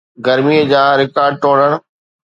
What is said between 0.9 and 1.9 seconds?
record ٽوڙڻ